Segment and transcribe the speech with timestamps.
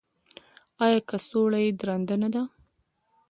[0.83, 2.43] ایا کڅوړه یې درنده نه ده؟